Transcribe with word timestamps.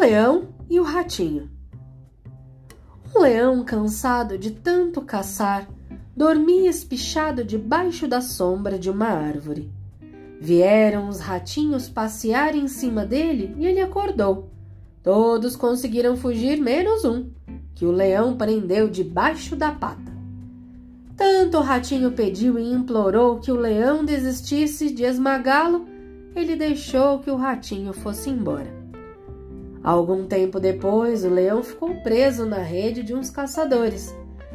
Leão 0.00 0.48
e 0.70 0.80
o 0.80 0.82
ratinho. 0.82 1.50
Um 3.14 3.20
leão, 3.20 3.62
cansado 3.62 4.38
de 4.38 4.50
tanto 4.50 5.02
caçar, 5.02 5.68
dormia 6.16 6.70
espichado 6.70 7.44
debaixo 7.44 8.08
da 8.08 8.22
sombra 8.22 8.78
de 8.78 8.88
uma 8.88 9.08
árvore. 9.08 9.70
Vieram 10.40 11.06
os 11.06 11.20
ratinhos 11.20 11.86
passear 11.86 12.54
em 12.54 12.66
cima 12.66 13.04
dele 13.04 13.54
e 13.58 13.66
ele 13.66 13.80
acordou. 13.80 14.48
Todos 15.02 15.54
conseguiram 15.54 16.16
fugir, 16.16 16.58
menos 16.58 17.04
um, 17.04 17.28
que 17.74 17.84
o 17.84 17.92
leão 17.92 18.38
prendeu 18.38 18.88
debaixo 18.88 19.54
da 19.54 19.70
pata. 19.70 20.10
Tanto 21.14 21.58
o 21.58 21.62
ratinho 21.62 22.12
pediu 22.12 22.58
e 22.58 22.72
implorou 22.72 23.38
que 23.38 23.52
o 23.52 23.56
leão 23.56 24.02
desistisse 24.02 24.90
de 24.90 25.04
esmagá-lo, 25.04 25.84
ele 26.34 26.56
deixou 26.56 27.18
que 27.18 27.30
o 27.30 27.36
ratinho 27.36 27.92
fosse 27.92 28.30
embora. 28.30 28.80
Algum 29.82 30.26
tempo 30.26 30.60
depois, 30.60 31.24
o 31.24 31.28
leão 31.28 31.62
ficou 31.62 31.94
preso 32.02 32.44
na 32.44 32.58
rede 32.58 33.02
de 33.02 33.14
uns 33.14 33.30
caçadores 33.30 34.14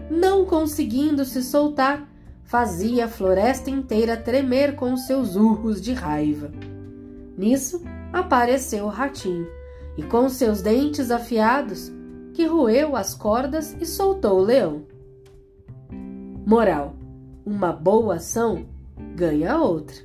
não 0.10 0.46
conseguindo 0.46 1.26
se 1.26 1.42
soltar, 1.44 2.08
fazia 2.44 3.06
a 3.06 3.10
floresta 3.10 3.70
inteira 3.70 4.16
tremer 4.16 4.76
com 4.76 4.96
seus 4.96 5.36
urros 5.36 5.82
de 5.82 5.94
raiva. 5.94 6.52
Nisso 7.38 7.82
apareceu 8.14 8.86
o 8.86 8.90
ratinho 8.90 9.48
e, 9.98 10.04
com 10.04 10.30
seus 10.30 10.62
dentes 10.62 11.12
afiados, 11.12 11.92
que 12.34 12.46
roeu 12.46 12.96
as 12.96 13.14
cordas 13.14 13.76
e 13.80 13.86
soltou 13.86 14.40
o 14.40 14.44
leão. 14.44 14.84
Moral: 16.46 16.96
uma 17.46 17.72
boa 17.72 18.16
ação 18.16 18.66
ganha 19.16 19.58
outra. 19.58 20.05